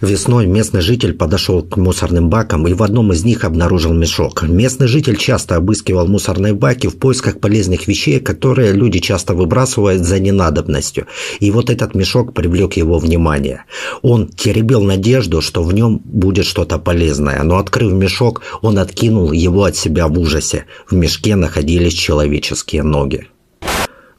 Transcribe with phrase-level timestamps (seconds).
[0.00, 4.42] Весной местный житель подошел к мусорным бакам и в одном из них обнаружил мешок.
[4.42, 10.18] Местный житель часто обыскивал мусорные баки в поисках полезных вещей, которые люди часто выбрасывают за
[10.18, 11.06] ненадобностью.
[11.40, 13.64] И вот этот мешок привлек его внимание.
[14.02, 19.64] Он теребил надежду, что в нем будет что-то полезное, но открыв мешок, он откинул его
[19.64, 20.66] от себя в ужасе.
[20.90, 23.28] В мешке находились человеческие ноги.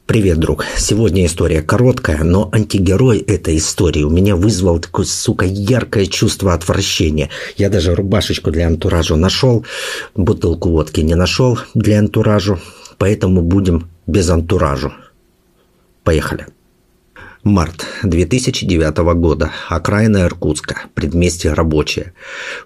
[0.08, 0.64] Привет, друг.
[0.78, 7.28] Сегодня история короткая, но антигерой этой истории у меня вызвал такое, сука, яркое чувство отвращения.
[7.58, 9.66] Я даже рубашечку для антуража нашел,
[10.14, 12.58] бутылку водки не нашел для антуражу,
[12.96, 14.94] поэтому будем без антуражу.
[16.04, 16.46] Поехали.
[17.44, 19.52] Март 2009 года.
[19.68, 20.82] Окраина Иркутска.
[20.94, 22.12] Предместье рабочее.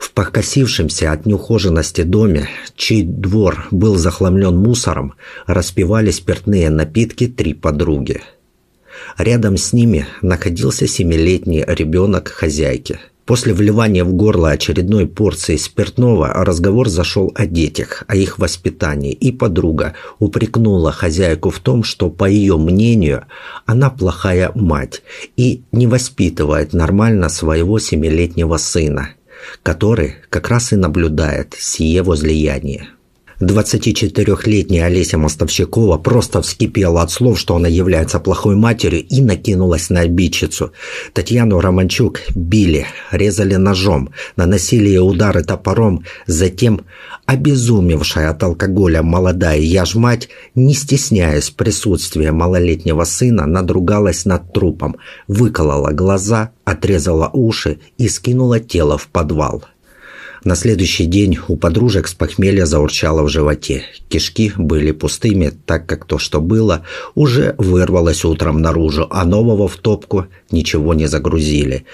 [0.01, 5.15] В покосившемся от неухоженности доме, чей двор был захламлен мусором,
[5.47, 8.23] распивали спиртные напитки три подруги.
[9.19, 16.89] Рядом с ними находился семилетний ребенок хозяйки– После вливания в горло очередной порции спиртного разговор
[16.89, 22.57] зашел о детях, о их воспитании, и подруга упрекнула хозяйку в том, что, по ее
[22.57, 23.25] мнению,
[23.65, 25.03] она плохая мать
[25.37, 29.11] и не воспитывает нормально своего семилетнего сына,
[29.63, 32.89] который как раз и наблюдает сие возлияние.
[33.43, 40.01] 24-летняя Олеся Мостовщикова просто вскипела от слов, что она является плохой матерью и накинулась на
[40.01, 40.73] обидчицу.
[41.13, 46.83] Татьяну Романчук били, резали ножом, наносили ей удары топором, затем
[47.27, 56.53] обезумевшая от алкоголя молодая яжмать, не стесняясь присутствия малолетнего сына, надругалась над трупом, выколола глаза,
[56.65, 59.65] отрезала уши и скинула тело в подвал.
[60.45, 63.85] На следующий день у подружек с похмелья заурчало в животе.
[64.09, 66.83] Кишки были пустыми, так как то, что было,
[67.15, 71.85] уже вырвалось утром наружу, а нового в топку ничего не загрузили.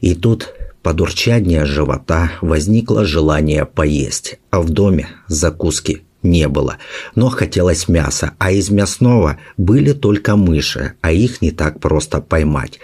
[0.00, 6.78] И тут под урчание живота возникло желание поесть, а в доме закуски не было.
[7.14, 12.80] Но хотелось мяса, а из мясного были только мыши, а их не так просто поймать.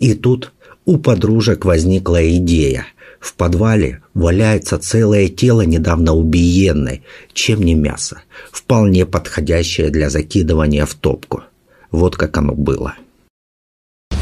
[0.00, 0.52] И тут
[0.84, 2.84] у подружек возникла идея–
[3.26, 8.22] в подвале валяется целое тело недавно убиенной, чем не мясо,
[8.52, 11.42] вполне подходящее для закидывания в топку.
[11.90, 12.94] Вот как оно было.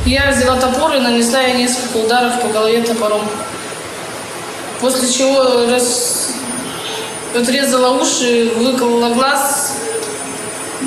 [0.06, 3.20] Я взяла топор и нанесла ей несколько ударов по голове топором.
[4.80, 6.30] После чего раз...
[7.34, 9.76] отрезала уши, выколола глаз,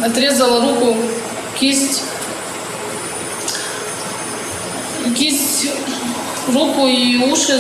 [0.03, 0.97] отрезала руку,
[1.59, 2.01] кисть.
[5.15, 5.67] Кисть
[6.53, 7.59] руку и уши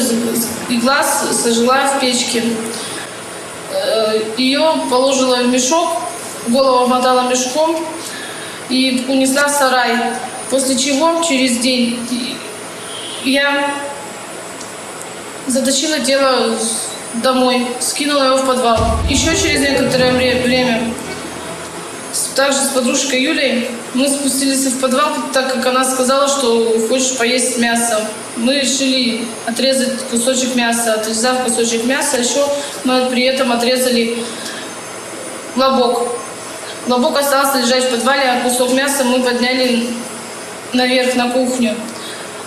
[0.69, 2.43] и глаз сожгла в печке.
[3.71, 6.01] Э, Ее положила в мешок,
[6.47, 7.77] голову обмотала мешком
[8.69, 9.97] и унесла в сарай.
[10.49, 11.99] После чего через день
[13.23, 13.73] я
[15.47, 16.57] заточила тело
[17.15, 18.77] домой, скинула его в подвал.
[19.09, 20.93] Еще через некоторое время
[22.35, 27.57] также с подружкой Юлей мы спустились в подвал, так как она сказала, что хочешь поесть
[27.57, 28.07] мясо.
[28.35, 30.93] Мы решили отрезать кусочек мяса.
[30.93, 32.47] Отрезав кусочек мяса, еще
[32.83, 34.23] мы при этом отрезали
[35.55, 36.07] лобок.
[36.87, 39.87] Лобок остался лежать в подвале, а кусок мяса мы подняли
[40.73, 41.75] наверх на кухню.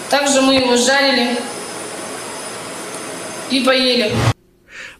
[0.08, 1.38] Также мы его жарили
[3.50, 4.12] и поели.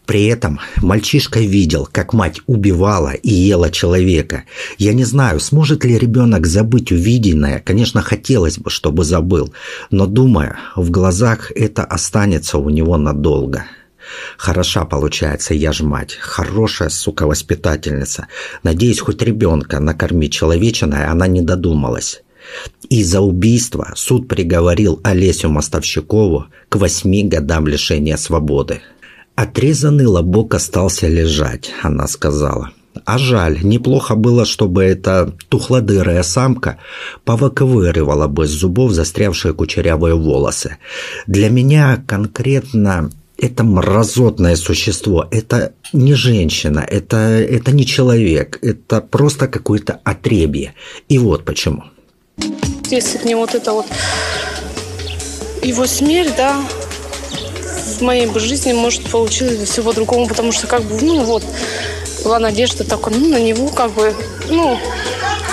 [0.05, 4.43] При этом мальчишка видел, как мать убивала и ела человека.
[4.77, 7.59] Я не знаю, сможет ли ребенок забыть увиденное.
[7.59, 9.53] Конечно, хотелось бы, чтобы забыл.
[9.89, 13.65] Но, думаю, в глазах это останется у него надолго.
[14.37, 16.17] Хороша получается, я ж мать.
[16.19, 18.27] Хорошая, сука, воспитательница.
[18.63, 22.23] Надеюсь, хоть ребенка накормить человечиной она не додумалась.
[22.89, 28.81] И за убийство суд приговорил Олесю Мостовщикову к восьми годам лишения свободы.
[29.41, 32.69] Отрезанный лобок остался лежать, она сказала.
[33.05, 36.77] А жаль, неплохо было, чтобы эта тухлодырая самка
[37.25, 40.77] повыковыривала бы с зубов застрявшие кучерявые волосы.
[41.25, 49.47] Для меня конкретно это мразотное существо, это не женщина, это, это не человек, это просто
[49.47, 50.75] какое-то отребье.
[51.09, 51.85] И вот почему.
[52.91, 53.87] Если не вот это вот
[55.63, 56.63] его смерть, да,
[58.01, 61.43] в моей бы жизни, может, получилось все по-другому, потому что, как бы, ну, вот,
[62.23, 64.13] была надежда только, ну, на него, как бы,
[64.49, 64.77] ну,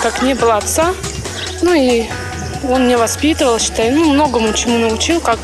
[0.01, 0.93] как не было отца,
[1.61, 2.05] ну, и
[2.67, 5.39] он меня воспитывал, считаю, ну, многому чему научил, как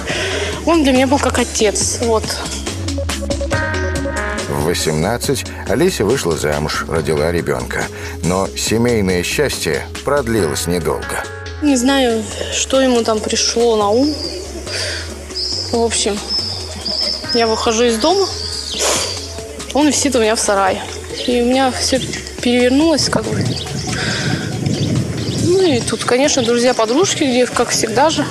[0.66, 2.24] он для меня был как отец, вот.
[4.50, 7.84] В 18 Олеся вышла замуж, родила ребенка.
[8.24, 11.24] Но семейное счастье продлилось недолго.
[11.62, 14.12] Не знаю, что ему там пришло на ум.
[15.72, 16.18] В общем,
[17.36, 18.28] я выхожу из дома,
[19.74, 20.82] он висит у меня в сарае.
[21.28, 22.00] И у меня все
[22.42, 23.46] перевернулось как бы.
[25.44, 28.26] Ну и тут, конечно, друзья-подружки, где, как всегда же.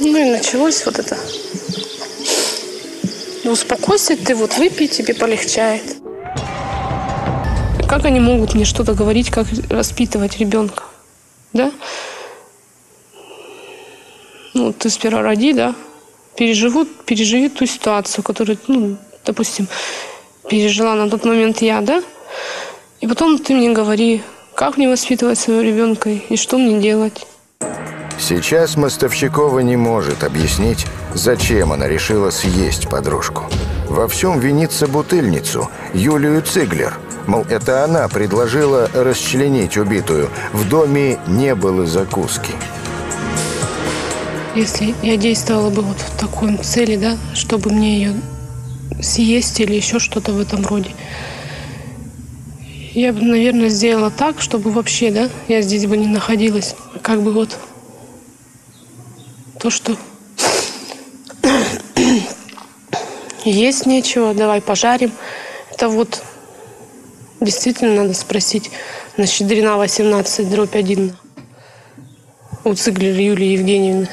[0.00, 1.16] Ну и началось вот это.
[3.44, 5.82] Ну, успокойся, ты вот выпей, тебе полегчает.
[7.88, 10.82] Как они могут мне что-то говорить, как воспитывать ребенка?
[11.52, 11.72] Да?
[14.58, 15.72] Ну, ты сперва роди, да,
[16.36, 19.68] переживут, переживи ту ситуацию, которую, ну, допустим,
[20.50, 22.02] пережила на тот момент я, да?
[23.00, 24.20] И потом ты мне говори,
[24.56, 27.24] как мне воспитывать своего ребенка и что мне делать.
[28.18, 33.44] Сейчас Мостовщикова не может объяснить, зачем она решила съесть подружку.
[33.88, 36.98] Во всем винится бутыльницу, Юлию Циглер.
[37.28, 40.30] Мол, это она предложила расчленить убитую.
[40.52, 42.54] В доме не было закуски.
[44.58, 48.14] Если я действовала бы вот в такой цели, да, чтобы мне ее
[49.00, 50.90] съесть или еще что-то в этом роде,
[52.92, 56.74] я бы, наверное, сделала так, чтобы вообще, да, я здесь бы не находилась.
[57.02, 57.56] Как бы вот
[59.60, 59.96] то, что
[63.44, 65.12] есть нечего, давай пожарим.
[65.70, 66.20] Это вот
[67.38, 68.72] действительно надо спросить
[69.16, 71.16] на Щедрина 18, дробь 1
[72.64, 74.08] у Циглер Юлии Евгеньевны.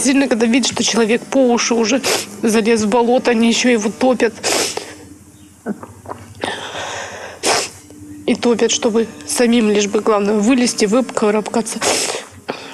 [0.00, 2.00] Сильно, когда видишь, что человек по уши уже
[2.42, 4.34] залез в болото, они еще его топят.
[8.26, 11.80] И топят, чтобы самим лишь бы, главное, вылезти, выкарабкаться.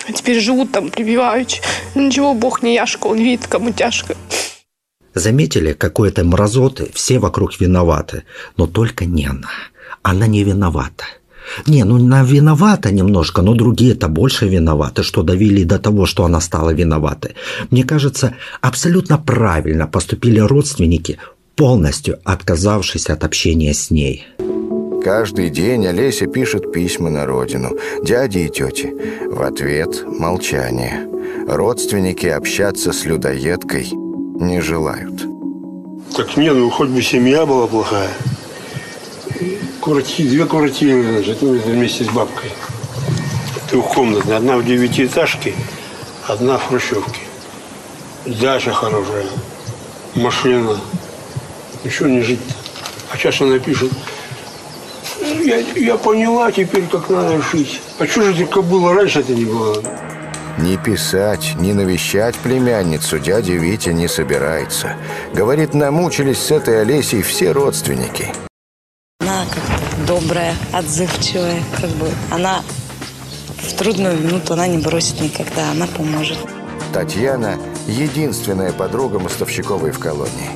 [0.08, 1.61] А теперь живут там прибиваючи.
[1.94, 4.14] Ничего, Бог не яшка, он видит, кому тяжко.
[5.14, 8.25] Заметили, какой-то мразоты, все вокруг виноваты,
[8.56, 9.49] но только не она.
[10.02, 11.05] Она не виновата.
[11.67, 16.41] Не, ну она виновата немножко, но другие-то больше виноваты, что довели до того, что она
[16.41, 17.35] стала виноватой.
[17.71, 21.19] Мне кажется, абсолютно правильно поступили родственники,
[21.55, 24.27] полностью отказавшись от общения с ней.
[25.05, 27.71] Каждый день Олеся пишет письма на родину,
[28.03, 28.93] дяде и тете.
[29.31, 31.07] В ответ– молчание.
[31.49, 35.25] Родственники общаться с людоедкой не желают.
[36.17, 38.11] Так нет, ну хоть бы семья была плохая–
[39.87, 42.50] квартиры, две квартиры, значит, ну, вместе с бабкой.
[43.71, 44.38] Трехкомнатная.
[44.38, 45.55] Одна в девятиэтажке,
[46.27, 47.21] одна в хрущевке.
[48.25, 49.27] Дача хорошая,
[50.17, 50.81] машина.
[51.85, 52.55] Еще не жить -то.
[53.12, 53.93] А сейчас она пишет,
[55.44, 57.81] я, я поняла теперь, как надо жить.
[58.00, 59.81] А что же только было раньше это не было?
[60.59, 64.97] Ни писать, ни навещать племянницу дядя Витя не собирается.
[65.33, 68.33] Говорит, намучились с этой Олесей все родственники.
[70.19, 72.63] Добрая, отзывчивая, как бы она
[73.59, 76.39] в трудную минуту она не бросит никогда, она поможет.
[76.95, 80.51] Татьяна– единственная подруга Мостовщиковой в колонии.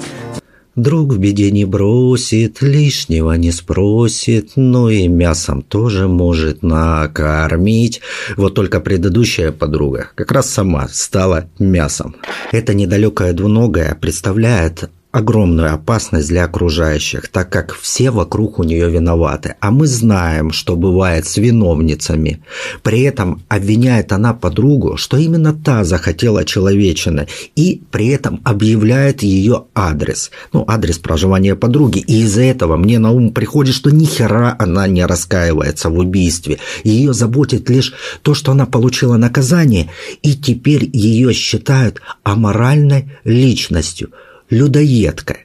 [0.76, 8.00] Друг в беде не бросит, лишнего не спросит, но и мясом тоже может накормить.
[8.38, 12.16] Вот только предыдущая подруга как раз сама стала мясом.
[12.50, 19.56] Эта недалекая двуногая представляет огромную опасность для окружающих, так как все вокруг у нее виноваты.
[19.60, 22.42] А мы знаем, что бывает с виновницами.
[22.82, 29.64] При этом обвиняет она подругу, что именно та захотела человечины, и при этом объявляет ее
[29.74, 30.30] адрес.
[30.52, 31.98] Ну, адрес проживания подруги.
[31.98, 36.58] И из-за этого мне на ум приходит, что ни хера она не раскаивается в убийстве.
[36.84, 39.90] Ее заботит лишь то, что она получила наказание,
[40.22, 44.10] и теперь ее считают аморальной личностью–
[44.50, 45.38] людоедка.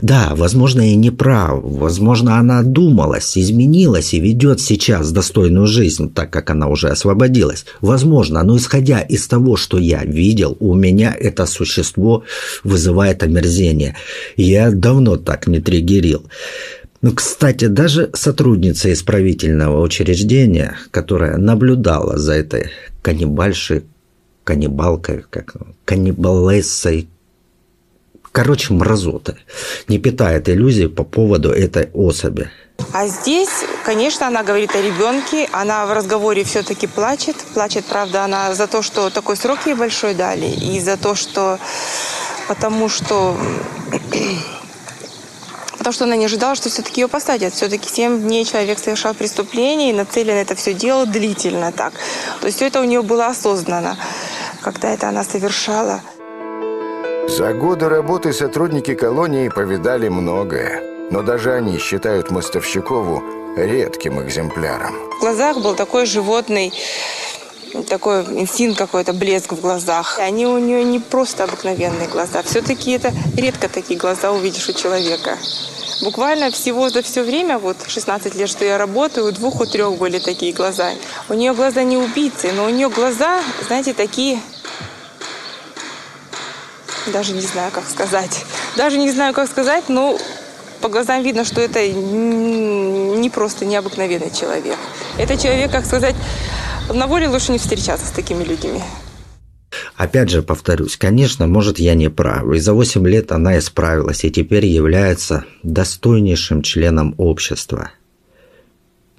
[0.00, 6.30] Да, возможно, и не прав, возможно, она одумалась, изменилась и ведет сейчас достойную жизнь, так
[6.30, 7.64] как она уже освободилась.
[7.80, 12.24] Возможно, но исходя из того, что я видел, у меня это существо
[12.64, 13.96] вызывает омерзение.
[14.36, 16.26] Я давно так не триггерил.
[17.00, 22.70] Ну, кстати, даже сотрудница исправительного учреждения, которая наблюдала за этой
[23.02, 23.82] каннибальшей,
[24.44, 27.08] каннибалкой, как каннибалессой,
[28.32, 29.36] Короче, мразота.
[29.88, 32.50] Не питает иллюзий по поводу этой особи.
[32.92, 33.50] А здесь,
[33.84, 37.36] конечно, она говорит о ребенке, она в разговоре все-таки плачет.
[37.54, 41.58] Плачет, правда, она за то, что такой срок ей большой дали, и за то, что...
[42.48, 43.36] Потому что...
[45.78, 47.54] Потому что она не ожидала, что все-таки ее посадят.
[47.54, 51.92] Все-таки 7 дней человек совершал преступление и нацелен это все дело длительно так.
[52.40, 53.98] То есть все это у нее было осознанно,
[54.62, 56.00] когда это она совершала.
[57.28, 63.22] За годы работы сотрудники колонии повидали многое, но даже они считают Мостовщикову
[63.56, 64.94] редким экземпляром.
[65.18, 66.72] В глазах был такой животный
[67.88, 70.18] такой инстинкт какой-то, блеск в глазах.
[70.18, 72.42] Они у нее не просто обыкновенные глаза.
[72.42, 75.38] Все-таки это редко такие глаза увидишь у человека.
[76.02, 79.96] Буквально всего за все время, вот 16 лет, что я работаю, у двух, у трех
[79.96, 80.90] были такие глаза.
[81.28, 84.40] У нее глаза не убийцы, но у нее глаза, знаете, такие
[87.06, 88.44] даже не знаю, как сказать.
[88.76, 90.18] Даже не знаю, как сказать, но
[90.80, 94.76] по глазам видно, что это не просто необыкновенный человек.
[95.18, 96.16] Это человек, как сказать,
[96.92, 98.82] на воле лучше не встречаться с такими людьми.
[99.96, 102.52] Опять же, повторюсь, конечно, может, я не прав.
[102.52, 107.92] И за 8 лет она исправилась и теперь является достойнейшим членом общества.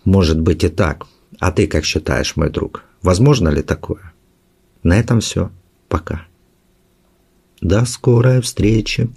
[0.03, 1.05] Может быть и так.
[1.39, 2.83] А ты как считаешь, мой друг?
[3.01, 4.13] Возможно ли такое?
[4.83, 5.49] На этом все.
[5.87, 6.25] Пока.
[7.63, 9.07] До скорой встречи.